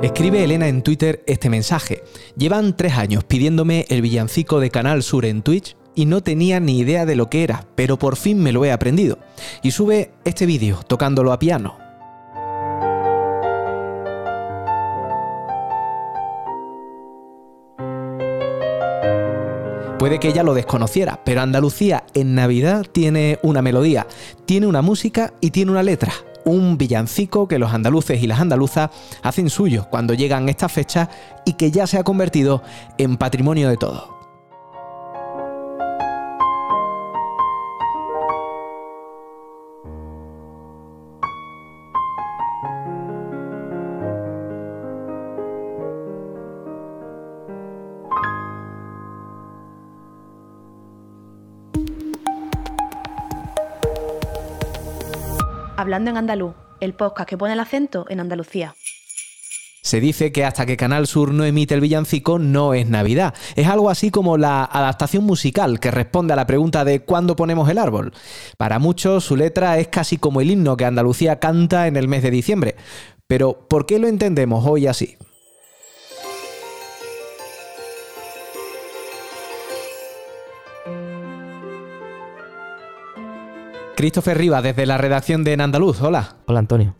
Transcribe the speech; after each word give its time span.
Escribe 0.00 0.44
Elena 0.44 0.68
en 0.68 0.82
Twitter 0.82 1.24
este 1.26 1.50
mensaje. 1.50 2.04
Llevan 2.36 2.76
tres 2.76 2.92
años 2.92 3.24
pidiéndome 3.24 3.84
el 3.88 4.00
villancico 4.00 4.60
de 4.60 4.70
Canal 4.70 5.02
Sur 5.02 5.24
en 5.24 5.42
Twitch 5.42 5.76
y 5.96 6.06
no 6.06 6.22
tenía 6.22 6.60
ni 6.60 6.78
idea 6.78 7.04
de 7.04 7.16
lo 7.16 7.28
que 7.28 7.42
era, 7.42 7.66
pero 7.74 7.98
por 7.98 8.14
fin 8.14 8.40
me 8.40 8.52
lo 8.52 8.64
he 8.64 8.70
aprendido. 8.70 9.18
Y 9.60 9.72
sube 9.72 10.12
este 10.24 10.46
vídeo 10.46 10.78
tocándolo 10.86 11.32
a 11.32 11.40
piano. 11.40 11.76
Puede 19.98 20.20
que 20.20 20.28
ella 20.28 20.44
lo 20.44 20.54
desconociera, 20.54 21.24
pero 21.24 21.40
Andalucía 21.40 22.04
en 22.14 22.36
Navidad 22.36 22.86
tiene 22.92 23.40
una 23.42 23.62
melodía, 23.62 24.06
tiene 24.46 24.68
una 24.68 24.80
música 24.80 25.34
y 25.40 25.50
tiene 25.50 25.72
una 25.72 25.82
letra 25.82 26.12
un 26.50 26.78
villancico 26.78 27.48
que 27.48 27.58
los 27.58 27.72
andaluces 27.72 28.22
y 28.22 28.26
las 28.26 28.40
andaluzas 28.40 28.90
hacen 29.22 29.50
suyo 29.50 29.86
cuando 29.90 30.14
llegan 30.14 30.48
estas 30.48 30.72
fechas 30.72 31.08
y 31.44 31.54
que 31.54 31.70
ya 31.70 31.86
se 31.86 31.98
ha 31.98 32.04
convertido 32.04 32.62
en 32.98 33.16
patrimonio 33.16 33.68
de 33.68 33.76
todos. 33.76 34.17
Hablando 55.88 56.10
en 56.10 56.18
andaluz, 56.18 56.52
el 56.80 56.92
podcast 56.92 57.26
que 57.26 57.38
pone 57.38 57.54
el 57.54 57.60
acento 57.60 58.04
en 58.10 58.20
Andalucía. 58.20 58.74
Se 59.80 60.00
dice 60.00 60.32
que 60.32 60.44
hasta 60.44 60.66
que 60.66 60.76
Canal 60.76 61.06
Sur 61.06 61.32
no 61.32 61.44
emite 61.44 61.72
el 61.72 61.80
villancico 61.80 62.38
no 62.38 62.74
es 62.74 62.90
Navidad. 62.90 63.32
Es 63.56 63.68
algo 63.68 63.88
así 63.88 64.10
como 64.10 64.36
la 64.36 64.64
adaptación 64.64 65.24
musical 65.24 65.80
que 65.80 65.90
responde 65.90 66.34
a 66.34 66.36
la 66.36 66.46
pregunta 66.46 66.84
de 66.84 67.00
¿cuándo 67.00 67.36
ponemos 67.36 67.70
el 67.70 67.78
árbol? 67.78 68.12
Para 68.58 68.78
muchos 68.78 69.24
su 69.24 69.34
letra 69.34 69.78
es 69.78 69.88
casi 69.88 70.18
como 70.18 70.42
el 70.42 70.50
himno 70.50 70.76
que 70.76 70.84
Andalucía 70.84 71.40
canta 71.40 71.86
en 71.86 71.96
el 71.96 72.06
mes 72.06 72.22
de 72.22 72.32
diciembre. 72.32 72.76
Pero 73.26 73.66
¿por 73.66 73.86
qué 73.86 73.98
lo 73.98 74.08
entendemos 74.08 74.66
hoy 74.66 74.88
así? 74.88 75.16
Christopher 83.98 84.38
Rivas, 84.38 84.62
desde 84.62 84.86
la 84.86 84.96
redacción 84.96 85.42
de 85.42 85.54
En 85.54 85.60
Andaluz. 85.60 86.00
Hola. 86.02 86.36
Hola, 86.46 86.60
Antonio. 86.60 86.94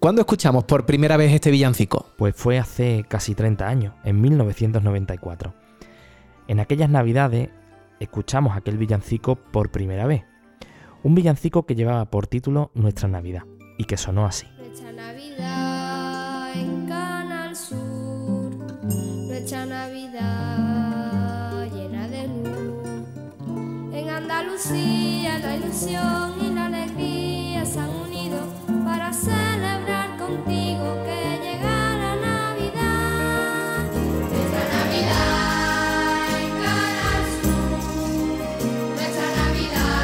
¿Cuándo 0.00 0.22
escuchamos 0.22 0.64
por 0.64 0.84
primera 0.84 1.16
vez 1.16 1.32
este 1.32 1.52
villancico? 1.52 2.06
Pues 2.18 2.34
fue 2.34 2.58
hace 2.58 3.04
casi 3.08 3.36
30 3.36 3.68
años, 3.68 3.94
en 4.02 4.20
1994. 4.20 5.54
En 6.48 6.58
aquellas 6.58 6.90
navidades 6.90 7.50
escuchamos 8.00 8.56
aquel 8.56 8.76
villancico 8.76 9.36
por 9.36 9.70
primera 9.70 10.04
vez. 10.04 10.24
Un 11.04 11.14
villancico 11.14 11.64
que 11.64 11.76
llevaba 11.76 12.06
por 12.06 12.26
título 12.26 12.72
Nuestra 12.74 13.06
Navidad 13.06 13.44
y 13.78 13.84
que 13.84 13.96
sonó 13.96 14.26
así. 14.26 14.48
Nuestra 14.58 14.90
Navidad 14.90 16.56
en 16.56 16.88
Canal 16.88 17.54
Sur, 17.54 18.50
nuestra 18.82 19.64
Navidad 19.64 21.68
llena 21.72 22.08
de 22.08 22.26
luz. 22.26 23.94
En 23.94 24.10
Andalucía 24.10 25.01
la 25.52 25.58
ilusión 25.58 26.34
y 26.40 26.54
la 26.54 26.66
alegría 26.66 27.66
se 27.66 27.78
han 27.78 27.90
unido 27.90 28.38
para 28.84 29.12
celebrar 29.12 30.16
contigo 30.16 30.96
que 31.04 31.38
llega 31.42 31.96
la 31.96 32.16
Navidad. 32.16 33.92
Nuestra 34.32 34.64
Navidad 34.76 36.40
en 36.40 36.52
Canal 36.62 37.24
Sur, 37.42 38.38
nuestra 38.96 39.28
Navidad. 39.44 40.00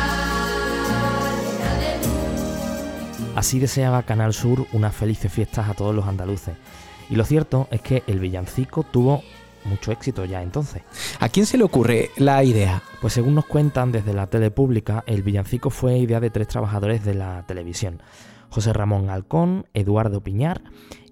Así 3.36 3.58
deseaba 3.58 4.02
Canal 4.02 4.34
Sur 4.34 4.66
unas 4.72 4.94
felices 4.94 5.32
fiestas 5.32 5.68
a 5.70 5.74
todos 5.74 5.94
los 5.94 6.06
andaluces. 6.06 6.56
Y 7.08 7.16
lo 7.16 7.24
cierto 7.24 7.68
es 7.70 7.80
que 7.80 8.02
el 8.06 8.18
villancico 8.18 8.82
tuvo 8.82 9.22
mucho 9.68 9.92
éxito 9.92 10.24
ya 10.24 10.42
entonces. 10.42 10.82
¿A 11.20 11.28
quién 11.28 11.46
se 11.46 11.58
le 11.58 11.64
ocurre 11.64 12.10
la 12.16 12.42
idea? 12.42 12.82
Pues 13.00 13.12
según 13.12 13.34
nos 13.34 13.46
cuentan 13.46 13.92
desde 13.92 14.14
la 14.14 14.26
tele 14.26 14.50
pública, 14.50 15.04
el 15.06 15.22
villancico 15.22 15.70
fue 15.70 15.98
idea 15.98 16.20
de 16.20 16.30
tres 16.30 16.48
trabajadores 16.48 17.04
de 17.04 17.14
la 17.14 17.44
televisión. 17.46 18.02
José 18.50 18.72
Ramón 18.72 19.10
Alcón, 19.10 19.66
Eduardo 19.74 20.22
Piñar 20.22 20.62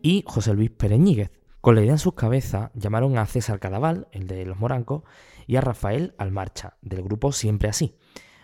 y 0.02 0.24
José 0.26 0.54
Luis 0.54 0.70
Pereñíguez. 0.70 1.30
Con 1.60 1.74
la 1.74 1.82
idea 1.82 1.92
en 1.92 1.98
sus 1.98 2.14
cabezas, 2.14 2.70
llamaron 2.74 3.18
a 3.18 3.26
César 3.26 3.58
Cadaval, 3.58 4.08
el 4.12 4.26
de 4.26 4.46
Los 4.46 4.58
Morancos, 4.58 5.02
y 5.46 5.56
a 5.56 5.60
Rafael 5.60 6.14
Almarcha, 6.18 6.76
del 6.80 7.02
grupo 7.02 7.32
Siempre 7.32 7.68
Así, 7.68 7.96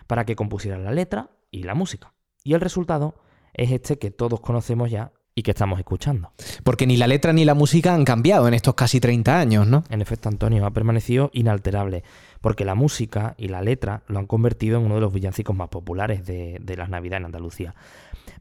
para 0.07 0.25
que 0.25 0.35
compusieran 0.35 0.83
la 0.83 0.91
letra 0.91 1.31
y 1.49 1.63
la 1.63 1.73
música. 1.73 2.13
Y 2.43 2.53
el 2.53 2.61
resultado 2.61 3.15
es 3.53 3.71
este 3.71 3.97
que 3.97 4.11
todos 4.11 4.41
conocemos 4.41 4.91
ya 4.91 5.13
y 5.35 5.43
que 5.43 5.51
estamos 5.51 5.79
escuchando. 5.79 6.31
Porque 6.63 6.85
ni 6.85 6.97
la 6.97 7.07
letra 7.07 7.33
ni 7.33 7.45
la 7.45 7.53
música 7.53 7.93
han 7.93 8.05
cambiado 8.05 8.47
en 8.47 8.53
estos 8.53 8.75
casi 8.75 8.99
30 8.99 9.39
años, 9.39 9.67
¿no? 9.67 9.83
En 9.89 10.01
efecto, 10.01 10.29
Antonio, 10.29 10.65
ha 10.65 10.71
permanecido 10.71 11.29
inalterable, 11.33 12.03
porque 12.41 12.65
la 12.65 12.75
música 12.75 13.35
y 13.37 13.47
la 13.47 13.61
letra 13.61 14.03
lo 14.07 14.19
han 14.19 14.27
convertido 14.27 14.77
en 14.79 14.85
uno 14.85 14.95
de 14.95 15.01
los 15.01 15.13
villancicos 15.13 15.55
más 15.55 15.69
populares 15.69 16.25
de, 16.25 16.59
de 16.61 16.77
las 16.77 16.89
Navidades 16.89 17.21
en 17.21 17.25
Andalucía. 17.25 17.75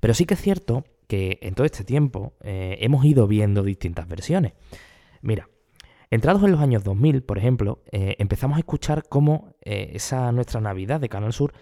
Pero 0.01 0.15
sí 0.15 0.27
que 0.27 0.35
es 0.35 0.41
cierto 0.41 0.85
que 1.13 1.39
en 1.43 1.55
todo 1.55 1.67
este 1.67 1.85
tiempo 1.85 2.33
eh, 2.41 2.79
hemos 2.81 3.05
ido 3.05 3.27
viendo 3.27 3.63
distintas 3.63 4.09
versiones. 4.09 4.55
Mira, 5.21 5.49
entrados 6.11 6.43
en 6.43 6.53
los 6.53 6.61
años 6.61 6.85
2000, 6.85 7.23
por 7.23 7.37
ejemplo, 7.37 7.83
eh, 7.93 8.17
empezamos 8.19 8.57
a 8.57 8.61
escuchar 8.61 9.05
cómo 9.09 9.55
eh, 9.61 9.91
esa 9.93 10.33
nuestra 10.33 10.63
Navidad 10.63 11.01
de 11.01 11.09
Canal 11.11 11.35
Sur 11.35 11.53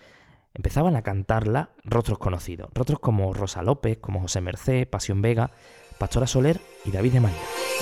empezaban 0.54 0.96
a 0.96 1.02
cantarla 1.02 1.70
rostros 1.84 2.18
conocidos. 2.18 2.70
Rostros 2.74 3.00
como 3.00 3.32
Rosa 3.32 3.62
López, 3.62 3.98
como 3.98 4.20
José 4.20 4.40
Mercé, 4.40 4.86
Pasión 4.86 5.22
Vega, 5.22 5.50
Pastora 5.98 6.26
Soler 6.26 6.60
y 6.84 6.90
David 6.90 7.12
de 7.14 7.20
María. 7.20 7.38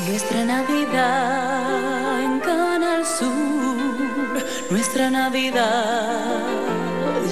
Nuestra 0.09 0.45
Navidad 0.45 2.23
en 2.25 2.41
Canal 2.41 3.05
Sur, 3.05 4.71
nuestra 4.71 5.11
Navidad 5.11 6.69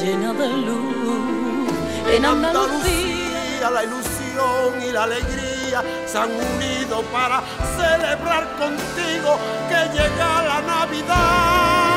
llena 0.03 0.33
de 0.33 0.49
luz. 0.49 1.71
En 2.15 2.25
Andalucía 2.25 3.71
la 3.71 3.83
ilusión 3.85 4.83
y 4.87 4.93
la 4.93 5.05
alegría 5.05 5.83
se 6.07 6.19
han 6.19 6.31
unido 6.31 7.03
para 7.13 7.43
celebrar 7.77 8.45
contigo 8.57 9.39
que 9.69 9.89
llega 9.93 10.43
la 10.43 10.63
Navidad. 10.63 11.97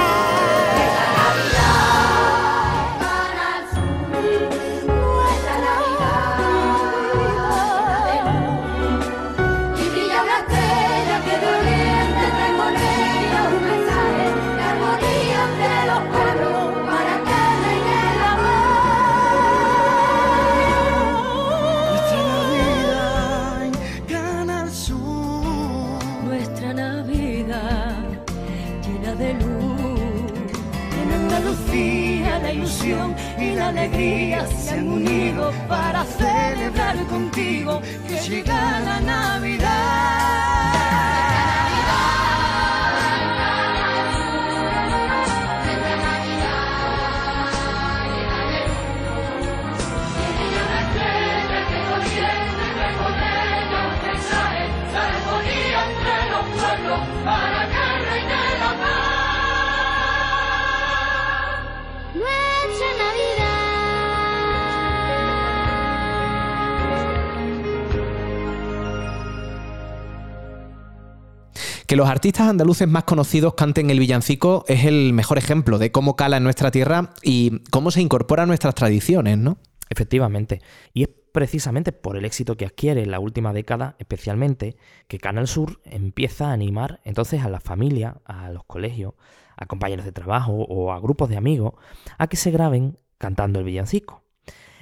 Que 71.89 71.95
los 71.95 72.07
artistas 72.07 72.47
andaluces 72.47 72.87
más 72.87 73.05
conocidos 73.05 73.55
canten 73.55 73.89
el 73.89 73.99
villancico 73.99 74.63
es 74.67 74.85
el 74.85 75.11
mejor 75.11 75.39
ejemplo 75.39 75.79
de 75.79 75.91
cómo 75.91 76.15
cala 76.15 76.37
en 76.37 76.43
nuestra 76.43 76.69
tierra 76.69 77.15
y 77.23 77.63
cómo 77.71 77.89
se 77.89 77.99
incorpora 77.99 78.43
a 78.43 78.45
nuestras 78.45 78.75
tradiciones, 78.75 79.39
¿no? 79.39 79.57
Efectivamente. 79.89 80.61
Y 80.93 81.01
es 81.01 81.09
precisamente 81.31 81.91
por 81.91 82.15
el 82.15 82.25
éxito 82.25 82.57
que 82.57 82.67
adquiere 82.67 83.01
en 83.01 83.09
la 83.09 83.19
última 83.19 83.53
década, 83.53 83.95
especialmente, 83.97 84.77
que 85.07 85.17
Canal 85.17 85.47
Sur 85.47 85.81
empieza 85.83 86.49
a 86.49 86.53
animar 86.53 87.01
entonces 87.05 87.41
a 87.41 87.49
la 87.49 87.59
familia, 87.59 88.17
a 88.23 88.51
los 88.51 88.65
colegios, 88.65 89.15
a 89.57 89.65
compañeros 89.65 90.05
de 90.05 90.11
trabajo 90.11 90.51
o 90.51 90.91
a 90.91 90.99
grupos 90.99 91.27
de 91.27 91.37
amigos 91.37 91.73
a 92.19 92.27
que 92.27 92.37
se 92.37 92.51
graben 92.51 92.99
cantando 93.17 93.57
el 93.57 93.65
villancico. 93.65 94.21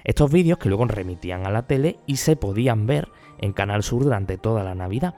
Estos 0.04 0.30
vídeos 0.30 0.60
que 0.60 0.68
luego 0.68 0.84
remitían 0.84 1.48
a 1.48 1.52
la 1.52 1.68
tele 1.68 2.00
y 2.06 2.18
se 2.18 2.36
podían 2.36 2.86
ver 2.86 3.08
en 3.40 3.54
Canal 3.54 3.84
Sur 3.84 4.04
durante 4.04 4.38
toda 4.38 4.66
la 4.66 4.76
Navidad. 4.76 5.16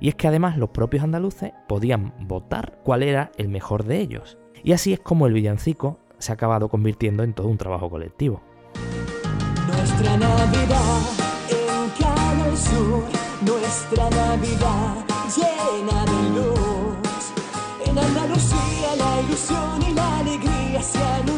Y 0.00 0.08
es 0.08 0.14
que 0.14 0.28
además 0.28 0.58
los 0.58 0.70
propios 0.70 1.04
andaluces 1.04 1.52
podían 1.68 2.12
votar 2.20 2.78
cuál 2.84 3.02
era 3.02 3.32
el 3.36 3.48
mejor 3.48 3.84
de 3.84 4.00
ellos. 4.00 4.38
Y 4.62 4.72
así 4.72 4.92
es 4.92 5.00
como 5.00 5.26
el 5.26 5.32
villancico 5.32 5.98
se 6.18 6.32
ha 6.32 6.34
acabado 6.34 6.68
convirtiendo 6.68 7.22
en 7.22 7.34
todo 7.34 7.48
un 7.48 7.58
trabajo 7.58 7.90
colectivo. 7.90 8.42
Nuestra 9.66 10.16
Navidad 10.16 11.02
en 11.50 11.90
Canal 12.02 12.56
Sur, 12.56 13.04
nuestra 13.42 14.10
Navidad 14.10 15.04
llena 15.36 16.04
de 16.04 16.40
luz. 16.40 17.32
En 17.84 17.98
Andalucía 17.98 18.96
la 18.96 19.20
ilusión 19.22 19.82
y 19.88 19.94
la 19.94 20.18
alegría 20.18 20.82
se 20.82 20.98
han 20.98 21.35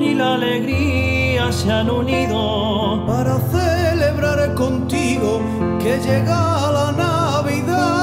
y 0.00 0.14
la 0.14 0.34
alegría 0.34 1.50
se 1.52 1.70
han 1.70 1.90
unido 1.90 3.04
para 3.06 3.38
celebrar 3.50 4.54
contigo 4.54 5.40
que 5.82 5.98
llega 5.98 6.70
la 6.72 6.92
Navidad. 6.92 7.94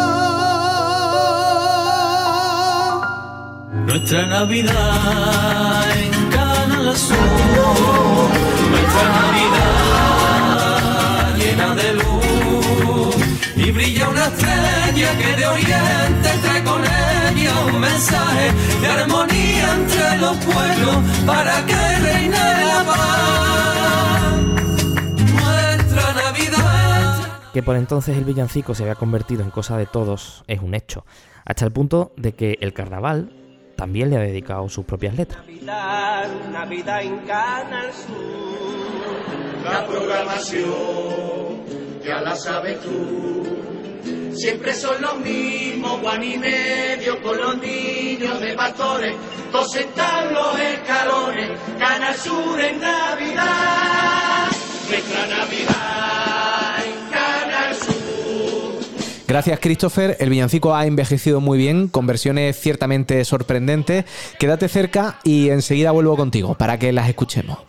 Nuestra 3.86 4.26
Navidad 4.26 5.86
en 6.04 6.12
Canal 6.30 6.98
Sur, 6.98 7.18
nuestra 8.72 9.06
Navidad 9.22 10.02
llena 11.38 11.76
de 11.76 11.94
luz. 11.94 13.16
Y 13.56 13.72
brilla 13.72 14.10
una 14.10 14.26
estrella 14.26 15.18
que 15.18 15.36
de 15.40 15.48
oriente 15.48 16.51
un 17.66 17.80
mensaje 17.80 18.52
de 18.82 18.88
armonía 18.88 19.74
entre 19.76 20.18
los 20.18 20.38
pueblos 20.38 20.96
para 21.26 21.66
que 21.66 22.00
reine 22.00 22.38
la 22.38 22.84
paz. 22.86 24.34
Nuestra 25.34 26.14
Navidad. 26.14 27.52
Que 27.54 27.64
por 27.64 27.76
entonces 27.76 28.18
el 28.18 28.24
villancico 28.24 28.74
se 28.74 28.84
había 28.84 28.96
convertido 28.96 29.44
en 29.44 29.52
cosa 29.52 29.78
de 29.78 29.86
todos 29.86 30.44
es 30.48 30.62
un 30.62 30.74
hecho, 30.74 31.06
hasta 31.46 31.66
el 31.66 31.72
punto 31.72 32.14
de 32.18 32.34
que 32.34 32.58
el 32.62 32.74
carnaval 32.74 33.32
también 33.76 34.10
le 34.12 34.18
ha 34.18 34.20
dedicado 34.20 34.70
sus 34.70 34.86
propias 34.86 35.16
letras. 35.16 35.44
Navidad, 35.46 36.28
Navidad 36.52 37.02
en 37.02 37.18
Canal 37.20 37.92
Sur. 37.94 38.52
La 39.64 39.86
programación, 39.86 40.70
ya 42.04 42.22
la 42.22 42.36
sabes 42.36 42.80
tú. 42.82 43.44
Siempre 44.34 44.74
son 44.74 45.02
los 45.02 45.20
mismos, 45.20 46.00
Juan 46.02 46.24
y 46.24 46.38
medio, 46.38 47.22
con 47.22 47.38
los 47.38 47.58
niños 47.58 48.40
de 48.40 48.54
pastores, 48.54 49.14
todos 49.52 49.76
están 49.76 50.34
los 50.34 50.60
escalones, 50.60 51.52
Canal 51.78 52.16
Sur 52.16 52.60
en 52.60 52.80
Navidad, 52.80 54.48
nuestra 54.90 55.28
Navidad 55.28 56.76
en 56.86 57.12
Canal 57.12 57.76
Sur. 57.76 59.02
Gracias, 59.28 59.60
Christopher. 59.60 60.18
El 60.20 60.30
villancico 60.30 60.74
ha 60.74 60.86
envejecido 60.86 61.42
muy 61.42 61.58
bien, 61.58 61.88
con 61.88 62.08
versiones 62.08 62.60
ciertamente 62.60 63.24
sorprendentes. 63.26 64.06
Quédate 64.40 64.70
cerca 64.70 65.20
y 65.24 65.50
enseguida 65.50 65.92
vuelvo 65.92 66.16
contigo 66.16 66.56
para 66.56 66.80
que 66.80 66.92
las 66.92 67.10
escuchemos. 67.10 67.60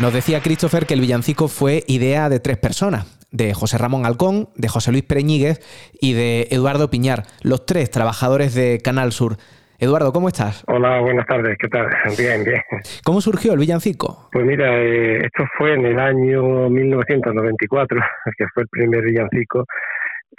Nos 0.00 0.12
decía 0.12 0.40
Christopher 0.42 0.86
que 0.86 0.94
el 0.94 1.00
villancico 1.00 1.46
fue 1.46 1.84
idea 1.86 2.28
de 2.28 2.40
tres 2.40 2.56
personas, 2.56 3.06
de 3.30 3.54
José 3.54 3.78
Ramón 3.78 4.04
Alcón, 4.04 4.48
de 4.56 4.66
José 4.66 4.90
Luis 4.90 5.04
Pereñíguez 5.04 5.60
y 6.00 6.14
de 6.14 6.48
Eduardo 6.50 6.90
Piñar, 6.90 7.22
los 7.44 7.64
tres 7.64 7.92
trabajadores 7.92 8.56
de 8.56 8.80
Canal 8.82 9.12
Sur. 9.12 9.36
Eduardo, 9.78 10.12
¿cómo 10.12 10.26
estás? 10.26 10.64
Hola, 10.66 11.00
buenas 11.00 11.26
tardes, 11.26 11.56
¿qué 11.60 11.68
tal? 11.68 11.86
Bien, 12.18 12.42
bien. 12.42 12.60
¿Cómo 13.04 13.20
surgió 13.20 13.52
el 13.52 13.60
villancico? 13.60 14.28
Pues 14.32 14.44
mira, 14.44 14.82
eh, 14.82 15.26
esto 15.26 15.44
fue 15.56 15.74
en 15.74 15.86
el 15.86 15.98
año 16.00 16.68
1994, 16.68 18.00
que 18.36 18.46
fue 18.52 18.64
el 18.64 18.68
primer 18.70 19.04
villancico. 19.04 19.64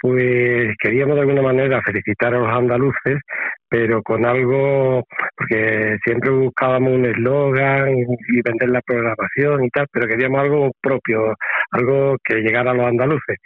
Pues 0.00 0.74
queríamos 0.78 1.16
de 1.16 1.22
alguna 1.22 1.42
manera 1.42 1.80
felicitar 1.82 2.34
a 2.34 2.38
los 2.38 2.48
andaluces, 2.48 3.20
pero 3.68 4.02
con 4.02 4.24
algo, 4.26 5.04
porque 5.36 5.98
siempre 6.04 6.30
buscábamos 6.30 6.92
un 6.92 7.06
eslogan 7.06 7.96
y 7.96 8.42
vender 8.42 8.70
la 8.70 8.82
programación 8.82 9.64
y 9.64 9.70
tal, 9.70 9.86
pero 9.92 10.06
queríamos 10.06 10.40
algo 10.40 10.72
propio, 10.80 11.34
algo 11.70 12.16
que 12.24 12.36
llegara 12.36 12.72
a 12.72 12.74
los 12.74 12.86
andaluces. 12.86 13.38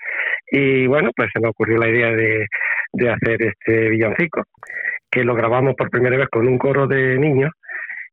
Y 0.51 0.87
bueno, 0.87 1.11
pues 1.17 1.31
se 1.33 1.41
me 1.41 1.49
ocurrió 1.49 1.79
la 1.79 1.89
idea 1.89 2.11
de, 2.13 2.47
de 2.93 3.11
hacer 3.11 3.43
este 3.43 3.91
villancico 3.91 4.43
que 5.11 5.25
lo 5.25 5.35
grabamos 5.35 5.75
por 5.75 5.91
primera 5.91 6.17
vez 6.17 6.29
con 6.29 6.47
un 6.47 6.59
coro 6.59 6.87
de 6.87 7.19
niños 7.19 7.51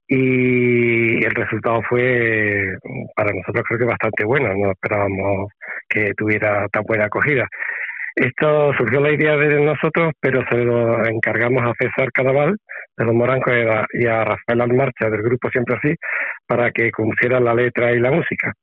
y 0.07 1.23
el 1.23 1.31
resultado 1.31 1.81
fue 1.87 2.77
para 3.15 3.31
nosotros 3.33 3.65
creo 3.67 3.79
que 3.79 3.85
bastante 3.85 4.23
bueno, 4.23 4.53
no 4.55 4.71
esperábamos 4.71 5.51
que 5.89 6.13
tuviera 6.15 6.67
tan 6.69 6.83
buena 6.83 7.05
acogida. 7.05 7.45
Esto 8.17 8.73
surgió 8.73 8.99
la 8.99 9.11
idea 9.11 9.37
de 9.37 9.61
nosotros, 9.61 10.11
pero 10.19 10.43
se 10.49 10.57
lo 10.57 11.05
encargamos 11.05 11.61
a 11.63 11.73
César 11.79 12.11
Cadaval 12.11 12.57
de 12.97 13.05
los 13.05 13.13
Morancos 13.13 13.53
y 13.93 14.07
a 14.07 14.23
Rafael 14.23 14.61
Almarcha 14.61 15.11
del 15.11 15.21
grupo 15.21 15.51
Siempre 15.51 15.75
Así 15.75 15.93
para 16.47 16.71
que 16.71 16.89
compusieran 16.89 17.45
la 17.45 17.53
letra 17.53 17.91
y 17.91 17.99
la 17.99 18.09
música. 18.09 18.53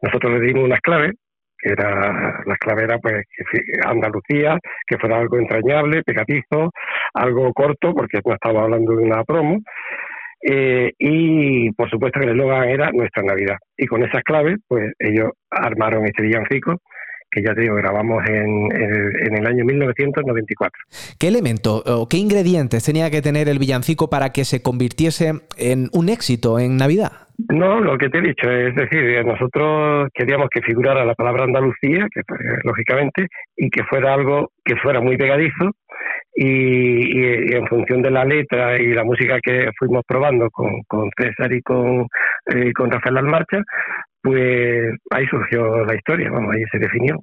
Nosotros 0.00 0.32
le 0.32 0.46
dimos 0.46 0.64
unas 0.64 0.80
claves 0.80 1.12
que 1.58 1.72
era 1.72 2.42
la 2.46 2.56
clave 2.56 2.84
era 2.84 2.98
pues 2.98 3.22
Andalucía, 3.84 4.58
que 4.86 4.96
fuera 4.96 5.18
algo 5.18 5.38
entrañable, 5.38 6.02
pegatizo, 6.02 6.70
algo 7.12 7.52
corto, 7.52 7.92
porque 7.94 8.18
no 8.24 8.34
estaba 8.34 8.62
hablando 8.62 8.96
de 8.96 9.04
una 9.04 9.22
promo, 9.24 9.58
eh, 10.42 10.90
y 10.98 11.70
por 11.72 11.88
supuesto 11.88 12.18
que 12.18 12.26
el 12.26 12.32
eslogan 12.32 12.68
era 12.68 12.90
Nuestra 12.92 13.22
Navidad. 13.22 13.56
Y 13.76 13.86
con 13.86 14.02
esas 14.02 14.22
claves, 14.24 14.56
pues 14.66 14.92
ellos 14.98 15.30
armaron 15.50 16.06
este 16.06 16.22
villancico, 16.22 16.78
que 17.32 17.42
ya 17.42 17.54
te 17.54 17.62
digo, 17.62 17.74
grabamos 17.76 18.22
en, 18.28 18.70
en, 18.72 19.26
en 19.26 19.36
el 19.36 19.46
año 19.46 19.64
1994. 19.64 20.70
¿Qué 21.18 21.28
elemento 21.28 21.82
o 21.86 22.08
qué 22.08 22.18
ingredientes 22.18 22.84
tenía 22.84 23.10
que 23.10 23.22
tener 23.22 23.48
el 23.48 23.58
villancico 23.58 24.10
para 24.10 24.30
que 24.30 24.44
se 24.44 24.62
convirtiese 24.62 25.32
en 25.56 25.88
un 25.92 26.08
éxito 26.10 26.58
en 26.58 26.76
Navidad? 26.76 27.12
No, 27.48 27.80
lo 27.80 27.96
que 27.98 28.08
te 28.08 28.18
he 28.18 28.22
dicho, 28.22 28.50
es 28.50 28.74
decir, 28.74 29.24
nosotros 29.24 30.08
queríamos 30.14 30.48
que 30.50 30.60
figurara 30.60 31.04
la 31.04 31.14
palabra 31.14 31.44
Andalucía, 31.44 32.06
que 32.12 32.20
pues, 32.26 32.40
lógicamente, 32.62 33.26
y 33.56 33.70
que 33.70 33.82
fuera 33.84 34.14
algo 34.14 34.52
que 34.64 34.76
fuera 34.76 35.00
muy 35.00 35.16
pegadizo, 35.16 35.72
y, 36.34 37.54
en 37.54 37.66
función 37.66 38.02
de 38.02 38.10
la 38.10 38.24
letra 38.24 38.78
y 38.78 38.92
la 38.92 39.04
música 39.04 39.38
que 39.42 39.70
fuimos 39.78 40.02
probando 40.06 40.50
con, 40.50 40.82
con 40.86 41.10
César 41.16 41.52
y 41.52 41.62
con, 41.62 42.06
eh, 42.46 42.72
con 42.74 42.90
Rafael 42.90 43.18
Almarcha, 43.18 43.62
pues 44.22 44.94
ahí 45.10 45.26
surgió 45.26 45.84
la 45.84 45.94
historia, 45.94 46.30
vamos, 46.30 46.54
ahí 46.54 46.62
se 46.70 46.78
definió. 46.78 47.16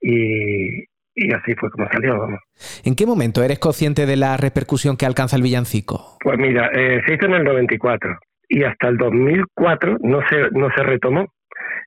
Y, 0.00 0.84
y 1.14 1.32
así 1.32 1.54
fue 1.54 1.70
como 1.70 1.88
salió, 1.90 2.18
vamos. 2.18 2.40
¿En 2.84 2.94
qué 2.94 3.06
momento 3.06 3.42
eres 3.42 3.58
consciente 3.58 4.06
de 4.06 4.16
la 4.16 4.36
repercusión 4.36 4.96
que 4.96 5.06
alcanza 5.06 5.36
el 5.36 5.42
villancico? 5.42 6.18
Pues 6.20 6.38
mira, 6.38 6.70
eh, 6.74 7.00
se 7.06 7.14
hizo 7.14 7.26
en 7.26 7.34
el 7.34 7.44
94 7.44 8.18
y 8.48 8.62
hasta 8.64 8.88
el 8.88 8.96
2004 8.98 9.98
no 10.02 10.20
se, 10.28 10.50
no 10.52 10.68
se 10.76 10.82
retomó. 10.82 11.26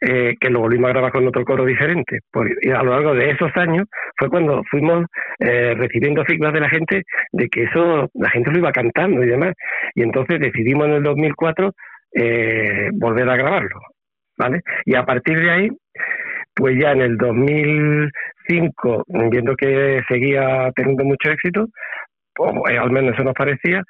Eh, 0.02 0.36
que 0.40 0.50
lo 0.50 0.62
volvimos 0.62 0.90
a 0.90 0.94
grabar 0.94 1.12
con 1.12 1.28
otro 1.28 1.44
coro 1.44 1.66
diferente. 1.66 2.20
Por, 2.32 2.50
y 2.62 2.70
a 2.70 2.82
lo 2.82 2.92
largo 2.92 3.14
de 3.14 3.32
esos 3.32 3.52
años 3.56 3.86
fue 4.18 4.30
cuando 4.30 4.64
fuimos 4.72 5.06
eh, 5.40 5.74
recibiendo 5.76 6.24
feedback 6.24 6.54
de 6.54 6.60
la 6.62 6.70
gente 6.70 7.04
de 7.34 7.50
que 7.50 7.64
eso 7.64 8.10
la 8.14 8.30
gente 8.30 8.50
lo 8.50 8.60
iba 8.60 8.72
cantando 8.72 9.22
y 9.22 9.28
demás. 9.28 9.54
Y 9.96 10.04
entonces 10.04 10.40
decidimos 10.40 10.88
en 10.88 10.94
el 10.94 11.04
2004 11.04 11.74
eh, 12.14 12.90
volver 12.94 13.30
a 13.30 13.36
grabarlo. 13.36 13.80
¿Vale? 14.40 14.62
Y 14.86 14.96
a 14.96 15.04
partir 15.04 15.40
de 15.40 15.52
ahí, 15.52 15.70
pues 16.56 16.76
ya 16.82 16.92
en 16.94 17.02
el 17.02 17.18
2005, 17.18 19.04
viendo 19.30 19.56
que 19.56 20.02
seguía 20.08 20.72
teniendo 20.76 21.04
mucho 21.04 21.30
éxito, 21.30 21.68
o 22.40 22.70
eh, 22.70 22.78
al 22.78 22.90
menos 22.90 23.14
eso 23.14 23.24
nos 23.24 23.34
parecía, 23.34 23.84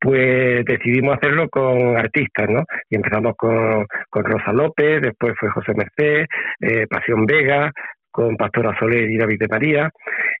pues 0.00 0.64
decidimos 0.64 1.16
hacerlo 1.16 1.48
con 1.48 1.98
artistas, 1.98 2.48
¿no? 2.48 2.64
Y 2.88 2.96
empezamos 2.96 3.34
con, 3.36 3.84
con 4.08 4.24
Rosa 4.24 4.52
López, 4.52 5.02
después 5.02 5.34
fue 5.38 5.50
José 5.50 5.72
Merced, 5.74 6.26
eh, 6.60 6.86
Pasión 6.88 7.26
Vega, 7.26 7.72
con 8.10 8.36
Pastora 8.36 8.78
Soler 8.78 9.10
y 9.10 9.18
David 9.18 9.40
de 9.40 9.48
María, 9.48 9.90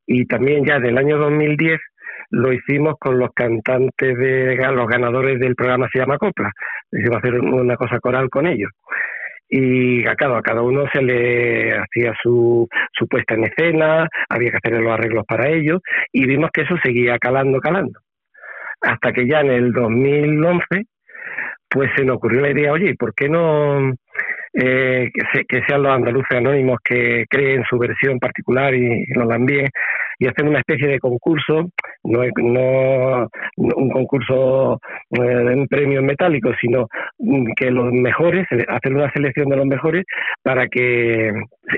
y 0.06 0.24
también 0.26 0.64
ya 0.64 0.78
del 0.78 0.96
año 0.96 1.18
2010 1.18 1.78
lo 2.30 2.52
hicimos 2.52 2.94
con 2.98 3.18
los 3.18 3.30
cantantes 3.34 4.16
de 4.16 4.56
los 4.56 4.88
ganadores 4.88 5.38
del 5.38 5.54
programa 5.54 5.88
se 5.92 5.98
llama 5.98 6.18
Copla, 6.18 6.50
decidimos 6.90 7.18
hacer 7.18 7.40
una 7.40 7.76
cosa 7.76 8.00
coral 8.00 8.28
con 8.30 8.46
ellos 8.46 8.70
y 9.48 10.06
a 10.06 10.14
cada, 10.16 10.38
a 10.38 10.42
cada 10.42 10.62
uno 10.62 10.84
se 10.92 11.02
le 11.02 11.76
hacía 11.76 12.14
su, 12.22 12.68
su 12.92 13.06
puesta 13.06 13.34
en 13.34 13.44
escena, 13.44 14.08
había 14.28 14.50
que 14.50 14.56
hacer 14.56 14.80
los 14.80 14.92
arreglos 14.92 15.24
para 15.26 15.48
ello 15.48 15.80
y 16.12 16.26
vimos 16.26 16.50
que 16.52 16.62
eso 16.62 16.76
seguía 16.82 17.18
calando, 17.18 17.60
calando. 17.60 18.00
Hasta 18.80 19.12
que 19.12 19.26
ya 19.26 19.40
en 19.40 19.50
el 19.50 19.72
2011 19.72 20.86
pues 21.68 21.90
se 21.96 22.04
nos 22.04 22.16
ocurrió 22.16 22.40
la 22.40 22.50
idea, 22.50 22.72
oye, 22.72 22.94
¿por 22.94 23.14
qué 23.14 23.28
no 23.28 23.92
eh, 24.58 25.10
que, 25.12 25.22
se- 25.32 25.44
que 25.44 25.62
sean 25.68 25.82
los 25.82 25.92
andaluces 25.92 26.36
anónimos 26.36 26.78
que 26.82 27.24
creen 27.28 27.62
su 27.68 27.78
versión 27.78 28.18
particular 28.18 28.74
y 28.74 29.04
nos 29.14 29.26
la 29.28 29.36
envíen 29.36 29.68
y 30.18 30.26
hacer 30.28 30.46
una 30.48 30.60
especie 30.60 30.88
de 30.88 30.98
concurso, 30.98 31.68
no, 32.04 32.20
no 32.36 33.28
un 33.56 33.90
concurso 33.90 34.80
eh, 35.10 35.54
un 35.54 35.66
premio 35.68 36.00
en 36.00 36.06
metálico, 36.06 36.52
sino 36.60 36.88
mm, 37.18 37.52
que 37.54 37.70
los 37.70 37.92
mejores, 37.92 38.46
hacer 38.68 38.94
una 38.94 39.10
selección 39.12 39.48
de 39.50 39.56
los 39.56 39.66
mejores 39.66 40.04
para 40.42 40.68
que 40.68 41.28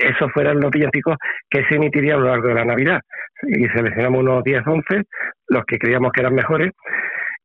esos 0.01 0.31
fueran 0.33 0.59
los 0.61 0.71
villancicos 0.71 1.17
que 1.49 1.63
se 1.65 1.75
emitirían 1.75 2.17
a 2.17 2.21
lo 2.21 2.27
largo 2.29 2.47
de 2.47 2.53
la 2.55 2.65
Navidad. 2.65 3.01
Y 3.43 3.67
seleccionamos 3.69 4.21
unos 4.21 4.43
10, 4.43 4.61
11, 4.65 5.03
los 5.49 5.63
que 5.65 5.77
creíamos 5.77 6.11
que 6.13 6.21
eran 6.21 6.35
mejores, 6.35 6.71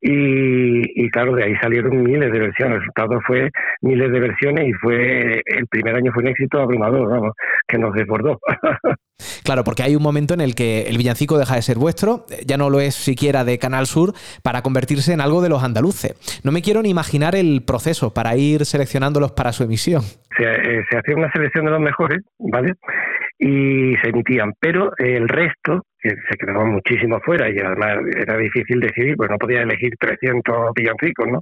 y, 0.06 1.02
y 1.02 1.08
claro, 1.08 1.34
de 1.34 1.44
ahí 1.44 1.56
salieron 1.62 2.02
miles 2.02 2.30
de 2.30 2.38
versiones. 2.38 2.74
El 2.74 2.80
resultado 2.80 3.20
fue 3.26 3.50
miles 3.80 4.12
de 4.12 4.20
versiones 4.20 4.68
y 4.68 4.72
fue 4.74 5.40
el 5.46 5.66
primer 5.68 5.96
año 5.96 6.12
fue 6.12 6.24
un 6.24 6.28
éxito 6.28 6.60
abrumador, 6.60 7.08
vamos, 7.08 7.32
que 7.66 7.78
nos 7.78 7.94
desbordó. 7.94 8.38
Claro, 9.44 9.62
porque 9.62 9.84
hay 9.84 9.94
un 9.94 10.02
momento 10.02 10.34
en 10.34 10.40
el 10.40 10.54
que 10.54 10.82
el 10.82 10.98
villancico 10.98 11.38
deja 11.38 11.54
de 11.54 11.62
ser 11.62 11.78
vuestro, 11.78 12.26
ya 12.46 12.56
no 12.56 12.68
lo 12.68 12.80
es 12.80 12.94
siquiera 12.94 13.44
de 13.44 13.58
Canal 13.58 13.86
Sur, 13.86 14.12
para 14.42 14.62
convertirse 14.62 15.12
en 15.12 15.20
algo 15.20 15.40
de 15.40 15.48
los 15.48 15.62
andaluces. 15.62 16.14
No 16.42 16.50
me 16.50 16.62
quiero 16.62 16.82
ni 16.82 16.90
imaginar 16.90 17.36
el 17.36 17.62
proceso 17.64 18.12
para 18.12 18.36
ir 18.36 18.64
seleccionándolos 18.64 19.32
para 19.32 19.52
su 19.52 19.62
emisión. 19.62 20.02
se, 20.36 20.44
eh, 20.44 20.82
se 20.90 20.98
hacía 20.98 21.14
una 21.14 21.30
selección 21.30 21.64
de 21.64 21.70
los 21.70 21.80
mejores, 21.80 22.18
¿vale? 22.38 22.72
Y 23.46 23.94
se 24.02 24.08
emitían, 24.08 24.52
pero 24.58 24.92
el 24.96 25.28
resto, 25.28 25.82
que 26.00 26.08
se 26.10 26.36
quedaban 26.38 26.70
muchísimo 26.72 27.20
fuera 27.20 27.50
y 27.50 27.58
además 27.58 27.98
era 28.16 28.38
difícil 28.38 28.80
decidir, 28.80 29.16
pues 29.16 29.28
no 29.30 29.36
podía 29.36 29.60
elegir 29.60 29.92
300 29.98 30.70
villancicos, 30.74 31.26
¿no? 31.28 31.40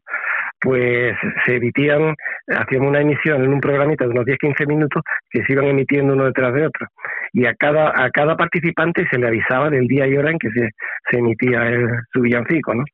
Pues 0.61 1.15
se 1.45 1.57
emitían, 1.57 2.15
hacíamos 2.49 2.89
una 2.89 3.03
emisión 3.03 3.45
en 3.45 3.53
un 3.53 3.61
programita 3.61 4.05
de 4.05 4.11
unos 4.11 4.25
10-15 4.25 4.67
minutos 4.67 5.03
que 5.31 5.45
se 5.45 5.53
iban 5.53 5.67
emitiendo 5.67 6.15
uno 6.15 6.25
detrás 6.25 6.53
de 6.55 6.67
otro. 6.67 6.87
Y 7.33 7.47
a 7.47 7.55
cada, 7.55 7.93
a 7.95 8.11
cada 8.11 8.37
participante 8.37 9.07
se 9.09 9.19
le 9.19 9.29
avisaba 9.29 9.71
del 9.71 9.87
día 9.87 10.07
y 10.09 10.17
hora 10.17 10.31
en 10.33 10.39
que 10.39 10.51
se, 10.51 10.71
se 11.11 11.19
emitía 11.19 11.69
el- 11.69 11.89
su 12.13 12.21
villancico, 12.21 12.75
¿no? 12.75 12.85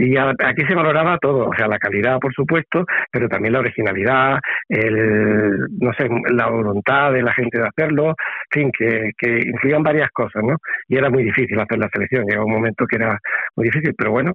Y 0.00 0.16
aquí 0.16 0.62
se 0.68 0.76
valoraba 0.76 1.18
todo, 1.18 1.48
o 1.48 1.54
sea, 1.56 1.66
la 1.66 1.78
calidad, 1.78 2.20
por 2.20 2.32
supuesto, 2.32 2.84
pero 3.10 3.28
también 3.28 3.52
la 3.52 3.58
originalidad, 3.58 4.38
el, 4.68 5.58
no 5.80 5.92
sé, 5.94 6.08
la 6.30 6.48
voluntad 6.48 7.12
de 7.12 7.22
la 7.22 7.34
gente 7.34 7.58
de 7.58 7.66
hacerlo, 7.66 8.14
en 8.54 8.62
fin, 8.62 8.70
que, 8.78 9.10
que 9.18 9.40
influían 9.48 9.82
varias 9.82 10.08
cosas, 10.12 10.40
¿no? 10.44 10.56
Y 10.86 10.96
era 10.96 11.10
muy 11.10 11.24
difícil 11.24 11.58
hacer 11.58 11.78
la 11.78 11.88
selección, 11.92 12.24
llegó 12.26 12.44
un 12.44 12.52
momento 12.52 12.86
que 12.86 12.94
era 12.94 13.18
muy 13.56 13.64
difícil, 13.64 13.92
pero 13.98 14.12
bueno, 14.12 14.34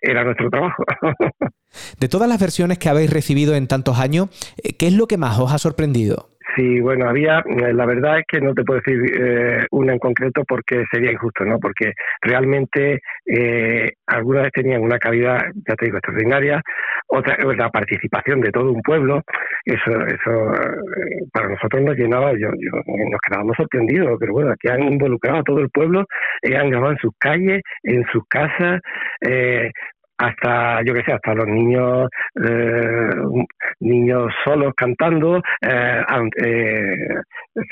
era 0.00 0.24
nuestro 0.24 0.50
trabajo. 0.50 0.84
De 2.00 2.08
todas 2.08 2.28
las 2.28 2.40
versiones 2.40 2.78
que 2.78 2.88
habéis 2.88 3.10
recibido 3.10 3.54
en 3.54 3.66
tantos 3.66 3.98
años, 3.98 4.28
eh, 4.62 4.76
¿qué 4.78 4.88
es 4.88 4.94
lo 4.94 5.06
que 5.06 5.16
más 5.16 5.38
os 5.38 5.52
ha 5.52 5.58
sorprendido? 5.58 6.28
Sí, 6.56 6.80
bueno, 6.80 7.08
había, 7.08 7.40
eh, 7.40 7.72
la 7.74 7.84
verdad 7.84 8.20
es 8.20 8.24
que 8.26 8.40
no 8.40 8.54
te 8.54 8.64
puedo 8.64 8.80
decir 8.80 9.00
eh, 9.20 9.66
una 9.70 9.92
en 9.92 9.98
concreto 9.98 10.44
porque 10.46 10.84
sería 10.90 11.12
injusto, 11.12 11.44
¿no? 11.44 11.58
Porque 11.58 11.92
realmente 12.22 13.00
eh, 13.26 13.92
algunas 14.06 14.50
tenían 14.52 14.80
una 14.82 14.98
calidad, 14.98 15.38
ya 15.68 15.74
te 15.74 15.84
digo, 15.84 15.98
extraordinaria, 15.98 16.62
otra, 17.08 17.36
la 17.54 17.70
participación 17.70 18.40
de 18.40 18.50
todo 18.50 18.72
un 18.72 18.82
pueblo, 18.82 19.22
eso, 19.64 19.90
eso 20.06 20.54
eh, 20.54 21.24
para 21.32 21.48
nosotros 21.48 21.82
nos 21.82 21.96
llenaba, 21.96 22.32
yo, 22.32 22.48
yo, 22.58 22.70
nos 22.86 23.20
quedábamos 23.20 23.56
sorprendidos, 23.56 24.16
pero 24.18 24.32
bueno, 24.32 24.52
aquí 24.52 24.68
han 24.68 24.82
involucrado 24.82 25.40
a 25.40 25.44
todo 25.44 25.60
el 25.60 25.70
pueblo, 25.70 26.06
eh, 26.42 26.56
han 26.56 26.70
grabado 26.70 26.92
en 26.92 26.98
sus 26.98 27.12
calles, 27.18 27.62
en 27.82 28.04
sus 28.10 28.22
casas, 28.28 28.80
eh, 29.20 29.70
hasta 30.18 30.82
yo 30.84 30.94
que 30.94 31.02
sé 31.04 31.12
hasta 31.12 31.34
los 31.34 31.46
niños 31.46 32.08
eh, 32.44 33.10
niños 33.80 34.32
solos 34.44 34.72
cantando 34.76 35.38
eh, 35.62 36.02
eh, 36.44 37.14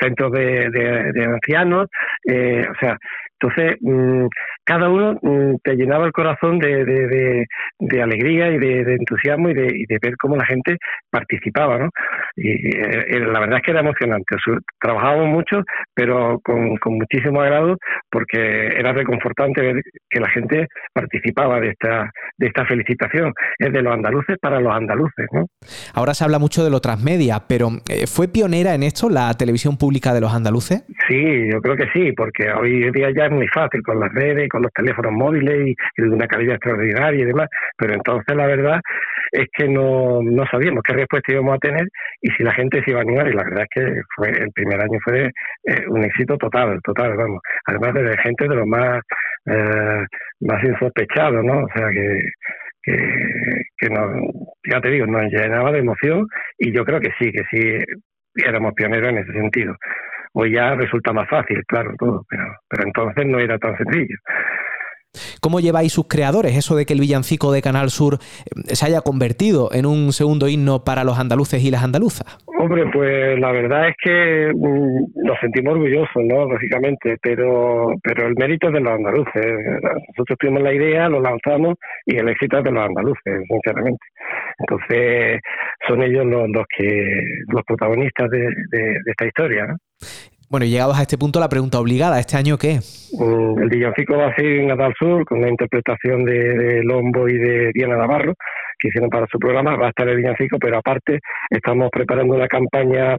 centros 0.01 0.33
de, 0.33 0.71
de- 0.71 1.13
de 1.13 1.25
ancianos 1.25 1.89
eh, 2.25 2.65
o 2.71 2.75
sea 2.81 2.97
entonces 3.41 3.77
mm, 3.81 4.27
cada 4.65 4.89
uno 4.89 5.19
mm, 5.23 5.57
te 5.63 5.75
llenaba 5.77 6.07
el 6.07 6.13
corazón 6.13 6.59
de, 6.59 6.85
de- 6.85 7.07
de- 7.09 7.47
de 7.79 8.03
alegría 8.03 8.49
y 8.51 8.59
de, 8.59 8.95
entusiasmo 8.95 9.51
y 9.51 9.55
de, 9.55 9.67
y 9.67 9.85
de 9.87 9.99
ver 10.01 10.17
cómo 10.19 10.37
la 10.37 10.47
gente 10.47 10.77
participaba 11.11 11.79
no 11.79 11.91
y 12.37 12.51
eh, 12.51 13.05
eh, 13.09 13.21
la 13.21 13.41
verdad 13.41 13.59
es 13.59 13.63
que 13.65 13.71
era 13.71 13.81
emocionante 13.81 14.37
trabajábamos 14.81 15.29
mucho 15.29 15.63
pero 15.95 16.41
con, 16.43 16.77
con 16.77 16.95
muchísimo 16.99 17.41
agrado 17.41 17.77
porque 18.11 18.67
era 18.69 18.93
reconfortante 18.93 19.61
ver 19.61 19.83
que 20.09 20.21
la 20.21 20.29
gente 20.31 20.67
participaba 20.93 21.61
de 21.61 21.69
esta 21.71 22.11
de 22.39 22.47
esta 22.47 22.65
felicitación 22.67 23.33
es 23.59 23.73
de 23.73 23.83
los 23.83 23.93
andaluces 23.93 24.37
para 24.41 24.61
los 24.61 24.73
andaluces 24.75 25.27
¿no? 25.33 25.47
Ahora 25.95 26.15
se 26.15 26.25
habla 26.25 26.39
mucho 26.39 26.65
de 26.65 26.71
lo 26.71 26.81
transmedia, 26.81 27.43
pero 27.49 27.69
eh, 27.89 28.07
¿fue 28.07 28.29
pionera 28.29 28.75
en 28.75 28.83
esto 28.83 29.09
la 29.09 29.33
televisión 29.35 29.77
pública 29.77 30.15
de 30.15 30.21
los 30.21 30.33
andaluces? 30.35 30.85
Sí, 31.09 31.49
yo 31.53 31.61
creo 31.61 31.77
que 31.77 31.89
sí, 31.93 32.13
porque 32.13 32.51
hoy 32.53 32.91
día 32.93 33.11
ya 33.15 33.26
muy 33.31 33.49
fácil 33.49 33.83
con 33.83 34.01
las 34.01 34.13
redes, 34.13 34.49
con 34.49 34.63
los 34.63 34.73
teléfonos 34.73 35.13
móviles 35.13 35.69
y, 35.69 36.03
de 36.03 36.09
una 36.09 36.27
calidad 36.27 36.57
extraordinaria 36.57 37.23
y 37.23 37.27
demás, 37.27 37.49
pero 37.77 37.95
entonces 37.95 38.37
la 38.37 38.47
verdad 38.47 38.81
es 39.33 39.47
que 39.53 39.69
no, 39.69 40.21
no 40.23 40.45
sabíamos 40.47 40.83
qué 40.83 40.95
respuesta 40.95 41.33
íbamos 41.33 41.55
a 41.55 41.59
tener 41.59 41.89
y 42.21 42.31
si 42.31 42.43
la 42.43 42.53
gente 42.53 42.83
se 42.83 42.91
iba 42.91 43.01
a 43.01 43.03
animar 43.03 43.29
y 43.29 43.33
la 43.33 43.45
verdad 43.45 43.65
es 43.65 43.83
que 43.83 44.01
fue 44.15 44.31
el 44.31 44.51
primer 44.53 44.81
año 44.81 44.99
fue 45.05 45.31
eh, 45.65 45.85
un 45.89 46.05
éxito 46.05 46.37
total, 46.37 46.81
total, 46.83 47.17
vamos, 47.17 47.41
además 47.67 47.95
de 47.95 48.17
gente 48.19 48.49
de 48.49 48.55
lo 48.55 48.67
más 48.67 49.01
eh, 49.47 50.05
más 50.41 50.63
insospechados, 50.65 51.45
¿no? 51.45 51.65
O 51.65 51.69
sea 51.75 51.89
que 51.91 52.21
que, 52.87 52.97
que 53.79 53.91
nos, 53.91 54.13
ya 54.65 54.81
te 54.81 54.91
digo, 54.91 55.07
nos 55.07 55.25
llenaba 55.33 55.73
de 55.73 55.81
emoción 55.81 56.27
y 56.57 56.73
yo 56.73 56.85
creo 56.85 57.01
que 57.01 57.11
sí, 57.19 57.33
que 57.33 57.43
sí 57.51 57.79
éramos 58.37 58.75
pioneros 58.75 59.11
en 59.11 59.19
ese 59.19 59.33
sentido. 59.33 59.75
Hoy 60.33 60.53
ya 60.53 60.75
resulta 60.75 61.13
más 61.13 61.29
fácil, 61.29 61.63
claro, 61.67 61.95
todo, 61.99 62.25
pero, 62.29 62.45
pero 62.69 62.85
entonces 62.85 63.27
no 63.27 63.39
era 63.39 63.59
tan 63.59 63.77
sencillo. 63.77 64.17
¿Cómo 65.41 65.61
lleváis 65.61 65.93
sus 65.93 66.09
creadores 66.09 66.57
eso 66.57 66.77
de 66.77 66.85
que 66.87 66.93
el 66.93 67.01
villancico 67.01 67.53
de 67.53 67.63
Canal 67.63 67.91
Sur 67.91 68.15
eh, 68.15 68.75
se 68.75 68.87
haya 68.87 69.01
convertido 69.01 69.71
en 69.73 69.87
un 69.87 70.13
segundo 70.13 70.49
himno 70.49 70.85
para 70.85 71.05
los 71.05 71.19
andaluces 71.19 71.63
y 71.65 71.71
las 71.71 71.85
andaluzas? 71.85 72.39
Hombre, 72.59 72.85
pues 72.93 73.39
la 73.39 73.53
verdad 73.53 73.89
es 73.89 73.95
que 74.03 74.53
mm, 74.55 75.25
nos 75.25 75.39
sentimos 75.41 75.75
orgullosos, 75.75 76.23
¿no? 76.25 76.47
Lógicamente, 76.47 77.17
pero 77.23 77.93
pero 78.03 78.27
el 78.27 78.35
mérito 78.37 78.69
es 78.69 78.75
de 78.75 78.81
los 78.81 78.93
andaluces. 78.93 79.45
Nosotros 80.09 80.39
tuvimos 80.39 80.63
la 80.63 80.73
idea, 80.73 81.09
lo 81.09 81.21
lanzamos 81.21 81.75
y 82.05 82.17
el 82.17 82.29
éxito 82.29 82.59
es 82.59 82.65
de 82.65 82.73
los 82.73 82.85
andaluces, 82.85 83.43
sinceramente. 83.49 84.07
Entonces, 84.59 85.41
son 85.87 86.03
ellos 86.03 86.25
los, 86.25 86.49
los 86.49 86.65
que 86.77 87.23
los 87.53 87.63
protagonistas 87.65 88.31
de, 88.31 88.49
esta 89.07 89.27
historia. 89.27 89.77
Bueno, 90.49 90.67
llegados 90.67 90.99
a 90.99 91.03
este 91.03 91.19
punto, 91.19 91.41
la 91.41 91.49
pregunta 91.49 91.81
obligada, 91.81 92.21
¿este 92.21 92.37
año 92.37 92.57
qué? 92.57 92.79
Mm, 93.19 93.63
El 93.63 93.69
villancico 93.69 94.17
va 94.17 94.29
a 94.29 94.35
ser 94.35 94.47
en 94.47 94.69
Natal 94.69 94.95
Sur 94.99 95.25
con 95.25 95.39
una 95.39 95.49
interpretación 95.49 96.25
de, 96.25 96.39
de 96.55 96.85
Lombo 96.85 97.29
y 97.29 97.37
de 97.37 97.71
Diana 97.75 97.97
Navarro 97.97 98.35
que 98.79 98.89
hicieron 98.89 99.11
para 99.11 99.27
su 99.27 99.39
programa. 99.39 99.77
Va 99.77 99.87
a 99.87 99.91
estar 99.91 100.09
el 100.09 100.17
villancico, 100.17 100.59
pero 100.59 100.79
aparte 100.79 101.19
estamos 101.51 101.91
preparando 101.91 102.35
una 102.35 102.47
campaña 102.47 103.17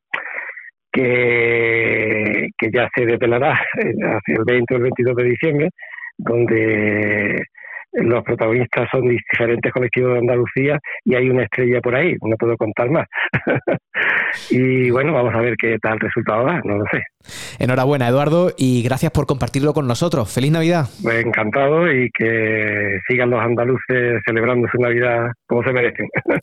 que, 0.92 2.50
que 2.58 2.70
ya 2.74 2.90
se 2.96 3.06
desvelará 3.06 3.54
eh, 3.78 3.94
hacia 4.02 4.36
el 4.36 4.44
20 4.46 4.74
o 4.74 4.78
el 4.78 4.84
22 4.84 5.16
de 5.16 5.24
diciembre, 5.24 5.70
donde 6.18 7.44
los 7.94 8.24
protagonistas 8.24 8.88
son 8.92 9.08
diferentes 9.08 9.72
colectivos 9.72 10.14
de 10.14 10.20
Andalucía 10.20 10.80
y 11.04 11.16
hay 11.16 11.30
una 11.30 11.44
estrella 11.44 11.82
por 11.82 11.96
ahí, 11.96 12.16
no 12.22 12.36
puedo 12.38 12.56
contar 12.58 12.90
más. 12.90 13.08
Y 14.50 14.90
bueno, 14.92 15.14
vamos 15.14 15.34
a 15.34 15.42
ver 15.42 15.56
qué 15.58 15.78
tal 15.80 16.00
resultado 16.00 16.46
da, 16.46 16.62
no 16.64 16.78
lo 16.78 16.86
sé. 16.92 17.04
Enhorabuena, 17.60 18.08
Eduardo, 18.08 18.52
y 18.58 18.84
gracias 18.84 19.12
por 19.12 19.26
compartirlo 19.26 19.74
con 19.74 19.88
nosotros. 19.88 20.32
¡Feliz 20.32 20.52
Navidad! 20.52 20.88
Pues 21.04 21.26
encantado 21.26 21.92
y 21.92 22.10
que 22.12 23.00
sigan 23.08 23.30
los 23.30 23.42
andaluces 23.42 24.22
celebrando 24.26 24.68
su 24.72 24.82
Navidad 24.82 25.32
como 25.46 25.64
se 25.64 25.72
merecen. 25.72 26.08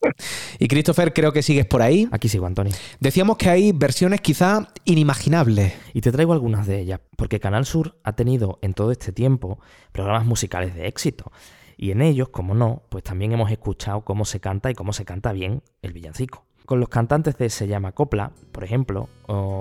Y 0.59 0.69
Christopher, 0.69 1.13
creo 1.13 1.33
que 1.33 1.43
sigues 1.43 1.67
por 1.67 1.83
ahí. 1.83 2.09
Aquí 2.13 2.29
sigo, 2.29 2.47
Antonio. 2.47 2.73
Decíamos 3.01 3.37
que 3.37 3.51
hay 3.51 3.73
versiones 3.73 4.21
quizá 4.21 4.69
inimaginables. 4.85 5.75
Y 5.93 6.01
te 6.01 6.13
traigo 6.13 6.33
algunas 6.33 6.67
de 6.67 6.79
ellas, 6.79 7.01
porque 7.17 7.41
Canal 7.41 7.65
Sur 7.65 7.97
ha 8.05 8.15
tenido 8.15 8.59
en 8.63 8.73
todo 8.73 8.93
este 8.93 9.13
tiempo 9.13 9.59
programas 9.93 10.25
musicales 10.25 10.75
de 10.75 10.87
éxito. 10.87 11.33
Y 11.77 11.91
en 11.91 12.03
ellos, 12.03 12.29
como 12.29 12.55
no, 12.55 12.83
pues 12.89 13.05
también 13.05 13.33
hemos 13.33 13.51
escuchado 13.51 14.03
cómo 14.03 14.25
se 14.25 14.41
canta 14.41 14.71
y 14.71 14.75
cómo 14.75 14.93
se 14.93 15.05
canta 15.05 15.33
bien 15.33 15.63
el 15.83 15.93
villancico. 15.93 16.44
Con 16.67 16.81
los 16.81 16.89
cantantes 16.89 17.37
de 17.37 17.51
Se 17.51 17.67
llama 17.67 17.93
Copla, 17.93 18.33
por 18.51 18.65
ejemplo, 18.65 19.11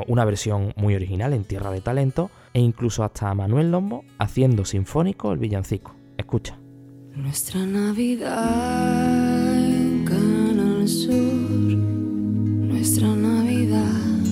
una 0.08 0.24
versión 0.24 0.72
muy 0.78 0.96
original 0.96 1.34
en 1.34 1.44
Tierra 1.44 1.70
de 1.70 1.82
Talento, 1.82 2.32
e 2.54 2.62
incluso 2.62 3.04
hasta 3.04 3.34
Manuel 3.34 3.72
Lombo 3.72 4.06
haciendo 4.20 4.64
sinfónico 4.64 5.34
el 5.34 5.40
villancico. 5.40 5.96
Escucha. 6.18 6.58
Nuestra 7.14 7.60
Navidad 7.66 8.34
en 9.54 10.06
Canal 10.06 10.88
Sur, 10.88 11.14
nuestra 11.14 13.08
Navidad 13.10 14.24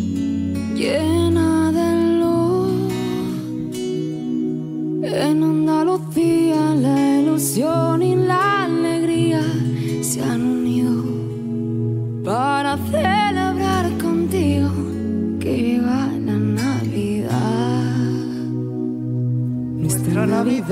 llena 0.73 1.71
de 1.73 2.19
luz. 2.19 2.93
En 5.03 5.43
Andalucía 5.43 6.73
la 6.75 7.19
ilusión 7.19 8.01
y 8.01 8.15
la 8.15 8.63
alegría 8.63 9.43
se 10.01 10.23
han 10.23 10.60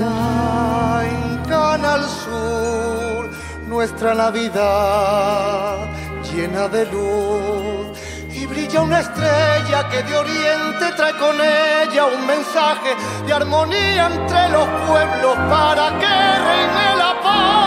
Navidad 0.00 1.04
en 1.04 1.44
Canal 1.44 2.02
Sur, 2.08 3.30
nuestra 3.68 4.14
Navidad 4.14 5.88
llena 6.32 6.68
de 6.68 6.86
luz. 6.86 7.98
Y 8.32 8.46
brilla 8.46 8.80
una 8.80 9.00
estrella 9.00 9.88
que 9.90 10.02
de 10.02 10.16
oriente 10.16 10.92
trae 10.96 11.12
con 11.18 11.36
ella 11.38 12.06
un 12.06 12.26
mensaje 12.26 12.96
de 13.26 13.32
armonía 13.32 14.06
entre 14.06 14.48
los 14.48 14.66
pueblos 14.88 15.36
para 15.50 15.98
que 16.00 16.38
reine 16.48 16.96
la 17.02 17.12
paz. 17.22 17.60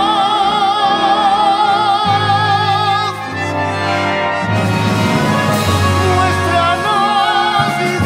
Nuestra 6.16 6.66
Navidad 6.88 8.04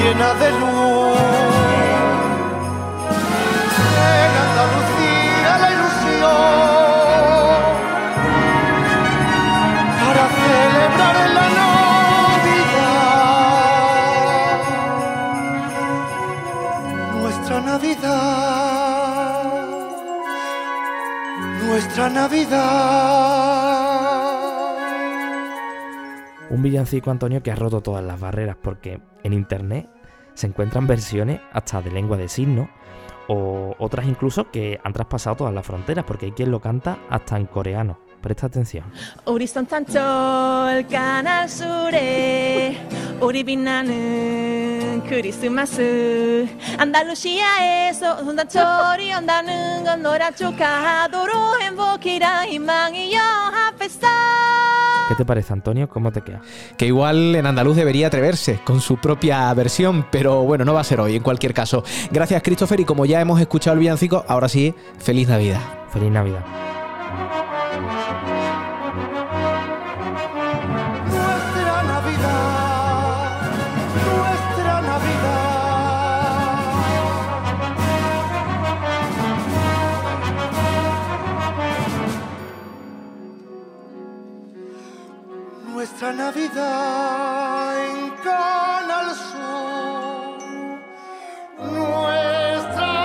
llena 0.00 0.34
de 0.34 0.50
luz. 0.60 0.83
Navidad. 17.74 19.64
Nuestra 21.66 22.08
Navidad. 22.08 23.64
Un 26.50 26.62
villancico, 26.62 27.10
Antonio, 27.10 27.42
que 27.42 27.50
ha 27.50 27.56
roto 27.56 27.80
todas 27.80 28.04
las 28.04 28.20
barreras, 28.20 28.56
porque 28.62 29.00
en 29.24 29.32
internet 29.32 29.88
se 30.34 30.46
encuentran 30.46 30.86
versiones 30.86 31.40
hasta 31.52 31.82
de 31.82 31.90
lengua 31.90 32.16
de 32.16 32.28
signos, 32.28 32.68
o 33.26 33.74
otras 33.80 34.06
incluso 34.06 34.52
que 34.52 34.78
han 34.84 34.92
traspasado 34.92 35.34
todas 35.34 35.52
las 35.52 35.66
fronteras, 35.66 36.04
porque 36.04 36.26
hay 36.26 36.32
quien 36.32 36.52
lo 36.52 36.60
canta 36.60 36.98
hasta 37.10 37.36
en 37.36 37.46
coreano. 37.46 37.98
Presta 38.20 38.46
atención. 38.46 38.84
우리 44.93 45.31
선탄절 45.31 45.49
까날 45.49 45.65
술에 45.65 45.89
우리 45.89 46.39
빛나는 46.39 46.47
크리스마스 46.47 46.47
안달루시아에서 46.77 48.23
선탄절이 48.23 49.13
온다는 49.13 49.83
건 49.83 50.03
노란 50.03 50.35
축하하도록 50.35 51.61
행복이랑 51.61 52.47
희망이 52.49 53.13
연합했어 53.13 54.07
¿Qué 55.09 55.15
te 55.15 55.25
parece, 55.25 55.53
Antonio? 55.53 55.89
¿Cómo 55.89 56.11
te 56.11 56.21
queda? 56.21 56.41
Que 56.77 56.85
igual 56.85 57.33
en 57.33 57.47
andaluz 57.47 57.75
debería 57.75 58.05
atreverse 58.07 58.59
con 58.63 58.79
su 58.79 58.97
propia 58.97 59.51
versión, 59.55 60.05
pero 60.11 60.43
bueno, 60.43 60.65
no 60.65 60.75
va 60.75 60.81
a 60.81 60.83
ser 60.83 61.01
hoy 61.01 61.15
en 61.15 61.23
cualquier 61.23 61.55
caso. 61.55 61.83
Gracias, 62.11 62.43
Christopher, 62.43 62.79
y 62.79 62.85
como 62.85 63.07
ya 63.07 63.19
hemos 63.19 63.41
escuchado 63.41 63.73
el 63.73 63.79
villancico, 63.79 64.23
ahora 64.27 64.47
sí, 64.47 64.75
feliz 64.99 65.27
Navidad. 65.27 65.61
Feliz 65.91 66.11
Navidad. 66.11 66.45
Navidad. 86.12 87.88
En 87.88 88.10
Canal 88.22 89.14
Sur. 89.14 90.38
Nuestra 91.72 93.04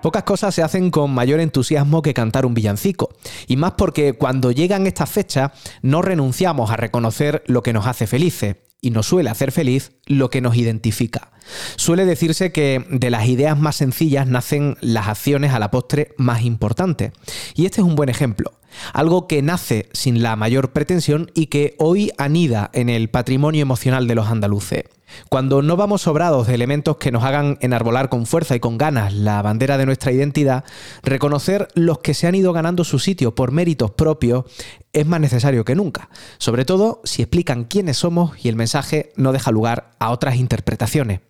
Pocas 0.00 0.24
cosas 0.24 0.54
se 0.54 0.62
hacen 0.62 0.90
con 0.90 1.14
mayor 1.14 1.40
entusiasmo 1.40 2.02
que 2.02 2.12
cantar 2.12 2.44
un 2.44 2.52
villancico, 2.52 3.08
y 3.46 3.56
más 3.56 3.72
porque 3.72 4.12
cuando 4.12 4.52
llegan 4.52 4.86
estas 4.86 5.08
fechas 5.08 5.52
no 5.80 6.02
renunciamos 6.02 6.70
a 6.70 6.76
reconocer 6.76 7.42
lo 7.46 7.62
que 7.62 7.72
nos 7.72 7.86
hace 7.86 8.06
felices, 8.06 8.56
y 8.84 8.90
nos 8.90 9.06
suele 9.06 9.30
hacer 9.30 9.50
feliz 9.50 9.92
lo 10.04 10.28
que 10.28 10.42
nos 10.42 10.56
identifica. 10.56 11.32
Suele 11.76 12.04
decirse 12.04 12.52
que 12.52 12.84
de 12.90 13.08
las 13.08 13.26
ideas 13.26 13.58
más 13.58 13.76
sencillas 13.76 14.26
nacen 14.26 14.76
las 14.82 15.08
acciones 15.08 15.52
a 15.52 15.58
la 15.58 15.70
postre 15.70 16.14
más 16.18 16.42
importantes, 16.42 17.12
y 17.54 17.64
este 17.64 17.80
es 17.80 17.86
un 17.86 17.96
buen 17.96 18.10
ejemplo. 18.10 18.52
Algo 18.92 19.26
que 19.26 19.42
nace 19.42 19.88
sin 19.92 20.22
la 20.22 20.36
mayor 20.36 20.72
pretensión 20.72 21.30
y 21.34 21.46
que 21.46 21.74
hoy 21.78 22.12
anida 22.18 22.70
en 22.72 22.88
el 22.88 23.08
patrimonio 23.10 23.62
emocional 23.62 24.06
de 24.06 24.14
los 24.14 24.28
andaluces. 24.28 24.84
Cuando 25.28 25.62
no 25.62 25.76
vamos 25.76 26.02
sobrados 26.02 26.46
de 26.46 26.54
elementos 26.54 26.96
que 26.96 27.12
nos 27.12 27.24
hagan 27.24 27.58
enarbolar 27.60 28.08
con 28.08 28.26
fuerza 28.26 28.56
y 28.56 28.60
con 28.60 28.78
ganas 28.78 29.12
la 29.14 29.42
bandera 29.42 29.78
de 29.78 29.86
nuestra 29.86 30.12
identidad, 30.12 30.64
reconocer 31.02 31.68
los 31.74 31.98
que 31.98 32.14
se 32.14 32.26
han 32.26 32.34
ido 32.34 32.52
ganando 32.52 32.84
su 32.84 32.98
sitio 32.98 33.34
por 33.34 33.52
méritos 33.52 33.92
propios 33.92 34.44
es 34.92 35.06
más 35.06 35.20
necesario 35.20 35.64
que 35.64 35.74
nunca, 35.74 36.08
sobre 36.38 36.64
todo 36.64 37.00
si 37.04 37.22
explican 37.22 37.64
quiénes 37.64 37.98
somos 37.98 38.32
y 38.44 38.48
el 38.48 38.56
mensaje 38.56 39.12
no 39.16 39.32
deja 39.32 39.50
lugar 39.50 39.92
a 39.98 40.10
otras 40.10 40.36
interpretaciones. 40.36 41.20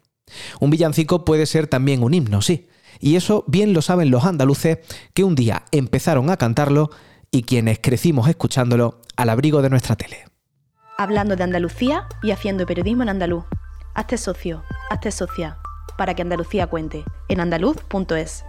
Un 0.61 0.71
villancico 0.71 1.25
puede 1.25 1.47
ser 1.47 1.67
también 1.67 2.03
un 2.03 2.15
himno, 2.15 2.43
sí, 2.43 2.69
y 3.01 3.17
eso 3.17 3.45
bien 3.47 3.73
lo 3.73 3.83
saben 3.83 4.11
los 4.11 4.25
andaluces 4.25 4.79
que 5.13 5.25
un 5.25 5.35
día 5.35 5.65
empezaron 5.73 6.31
a 6.31 6.37
cantarlo 6.37 6.91
y 7.35 7.43
quienes 7.43 7.81
crecimos 7.81 8.29
escuchándolo 8.29 9.01
al 9.17 9.29
abrigo 9.29 9.61
de 9.61 9.69
nuestra 9.69 9.97
tele. 9.97 10.25
Hablando 10.97 11.35
de 11.35 11.43
Andalucía 11.43 12.07
y 12.23 12.31
haciendo 12.31 12.65
periodismo 12.65 13.03
en 13.03 13.09
andaluz. 13.09 13.45
Hazte 13.95 14.17
socio, 14.17 14.63
hazte 14.91 15.11
socia, 15.11 15.59
para 15.99 16.15
que 16.15 16.23
Andalucía 16.23 16.69
cuente, 16.69 17.05
en 17.29 17.41
andaluz.es. 17.41 18.45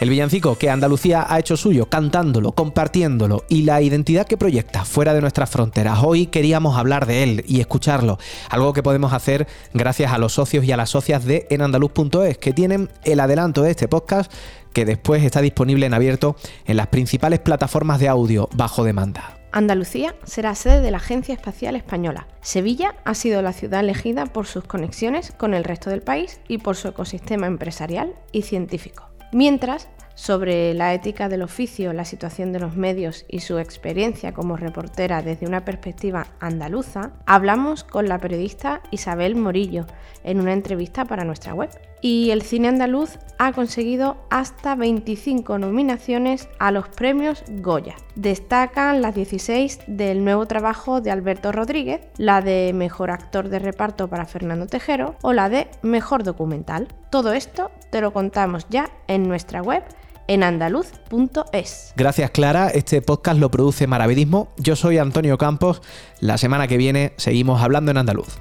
El 0.00 0.10
villancico 0.10 0.56
que 0.56 0.70
Andalucía 0.70 1.26
ha 1.28 1.38
hecho 1.38 1.56
suyo, 1.56 1.86
cantándolo, 1.86 2.52
compartiéndolo 2.52 3.44
y 3.48 3.62
la 3.62 3.80
identidad 3.80 4.26
que 4.26 4.36
proyecta 4.36 4.84
fuera 4.84 5.14
de 5.14 5.20
nuestras 5.20 5.50
fronteras. 5.50 6.00
Hoy 6.02 6.26
queríamos 6.26 6.76
hablar 6.76 7.06
de 7.06 7.22
él 7.22 7.44
y 7.46 7.60
escucharlo, 7.60 8.18
algo 8.48 8.72
que 8.72 8.82
podemos 8.82 9.12
hacer 9.12 9.46
gracias 9.72 10.12
a 10.12 10.18
los 10.18 10.32
socios 10.32 10.64
y 10.64 10.72
a 10.72 10.76
las 10.76 10.90
socias 10.90 11.24
de 11.24 11.46
enandaluz.es 11.50 12.38
que 12.38 12.52
tienen 12.52 12.90
el 13.04 13.20
adelanto 13.20 13.62
de 13.62 13.70
este 13.70 13.88
podcast 13.88 14.32
que 14.72 14.84
después 14.84 15.22
está 15.22 15.40
disponible 15.40 15.86
en 15.86 15.94
abierto 15.94 16.36
en 16.66 16.76
las 16.76 16.88
principales 16.88 17.40
plataformas 17.40 18.00
de 18.00 18.08
audio 18.08 18.48
bajo 18.54 18.84
demanda. 18.84 19.36
Andalucía 19.52 20.14
será 20.24 20.54
sede 20.54 20.80
de 20.80 20.92
la 20.92 20.98
Agencia 20.98 21.34
Espacial 21.34 21.74
Española. 21.74 22.28
Sevilla 22.40 22.94
ha 23.04 23.14
sido 23.14 23.42
la 23.42 23.52
ciudad 23.52 23.80
elegida 23.80 24.26
por 24.26 24.46
sus 24.46 24.64
conexiones 24.64 25.32
con 25.32 25.54
el 25.54 25.64
resto 25.64 25.90
del 25.90 26.02
país 26.02 26.40
y 26.46 26.58
por 26.58 26.76
su 26.76 26.88
ecosistema 26.88 27.46
empresarial 27.48 28.14
y 28.30 28.42
científico. 28.42 29.10
Mientras, 29.32 29.88
sobre 30.14 30.74
la 30.74 30.94
ética 30.94 31.28
del 31.28 31.42
oficio, 31.42 31.92
la 31.92 32.04
situación 32.04 32.52
de 32.52 32.60
los 32.60 32.76
medios 32.76 33.24
y 33.28 33.40
su 33.40 33.58
experiencia 33.58 34.32
como 34.32 34.56
reportera 34.56 35.22
desde 35.22 35.46
una 35.46 35.64
perspectiva 35.64 36.26
andaluza, 36.40 37.12
hablamos 37.26 37.84
con 37.84 38.08
la 38.08 38.18
periodista 38.18 38.82
Isabel 38.90 39.36
Morillo 39.36 39.86
en 40.24 40.40
una 40.40 40.52
entrevista 40.52 41.04
para 41.04 41.24
nuestra 41.24 41.54
web. 41.54 41.70
Y 42.02 42.30
el 42.30 42.40
cine 42.40 42.68
andaluz 42.68 43.18
ha 43.38 43.52
conseguido 43.52 44.16
hasta 44.30 44.74
25 44.74 45.58
nominaciones 45.58 46.48
a 46.58 46.70
los 46.70 46.88
premios 46.88 47.42
Goya. 47.48 47.94
Destacan 48.14 49.02
las 49.02 49.14
16 49.14 49.80
del 49.86 50.24
nuevo 50.24 50.46
trabajo 50.46 51.02
de 51.02 51.10
Alberto 51.10 51.52
Rodríguez, 51.52 52.00
la 52.16 52.40
de 52.40 52.72
Mejor 52.74 53.10
Actor 53.10 53.50
de 53.50 53.58
Reparto 53.58 54.08
para 54.08 54.24
Fernando 54.24 54.66
Tejero 54.66 55.16
o 55.20 55.34
la 55.34 55.50
de 55.50 55.68
Mejor 55.82 56.22
Documental. 56.22 56.88
Todo 57.10 57.32
esto 57.32 57.70
te 57.90 58.00
lo 58.00 58.12
contamos 58.14 58.66
ya 58.70 58.90
en 59.06 59.28
nuestra 59.28 59.60
web 59.60 59.82
en 60.30 60.44
andaluz.es. 60.44 61.92
Gracias 61.96 62.30
Clara, 62.30 62.68
este 62.68 63.02
podcast 63.02 63.40
lo 63.40 63.50
produce 63.50 63.88
Maravedismo. 63.88 64.52
Yo 64.58 64.76
soy 64.76 64.96
Antonio 64.98 65.36
Campos. 65.38 65.82
La 66.20 66.38
semana 66.38 66.68
que 66.68 66.76
viene 66.76 67.14
seguimos 67.16 67.60
hablando 67.60 67.90
en 67.90 67.96
andaluz. 67.96 68.38